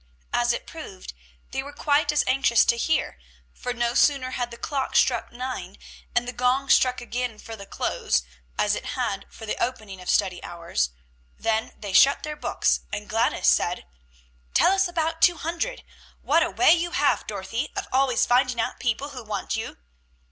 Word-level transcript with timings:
As 0.33 0.51
it 0.51 0.65
proved, 0.65 1.13
they 1.51 1.61
were 1.61 1.71
quite 1.71 2.11
as 2.11 2.23
anxious 2.25 2.65
to 2.65 2.75
hear; 2.75 3.19
for 3.53 3.71
no 3.71 3.93
sooner 3.93 4.31
had 4.31 4.49
the 4.49 4.57
clock 4.57 4.95
struck 4.95 5.31
nine, 5.31 5.77
and 6.15 6.27
the 6.27 6.33
gong 6.33 6.69
struck 6.69 7.01
again 7.01 7.37
for 7.37 7.55
the 7.55 7.67
close, 7.67 8.23
as 8.57 8.73
it 8.73 8.83
had 8.97 9.27
for 9.29 9.45
the 9.45 9.61
opening 9.63 10.01
of 10.01 10.09
study 10.09 10.43
hours, 10.43 10.89
than 11.37 11.73
they 11.77 11.93
shut 11.93 12.23
their 12.23 12.35
books, 12.35 12.79
and 12.91 13.09
Gladys 13.09 13.47
said, 13.47 13.85
"Tell 14.55 14.71
us 14.71 14.87
about 14.87 15.21
Two 15.21 15.37
Hundred? 15.37 15.83
What 16.23 16.41
a 16.41 16.49
way 16.49 16.73
you 16.73 16.89
have, 16.89 17.27
Dorothy, 17.27 17.71
of 17.75 17.87
always 17.93 18.25
finding 18.25 18.59
out 18.59 18.79
people 18.79 19.09
who 19.09 19.23
want 19.23 19.55
you!" 19.55 19.77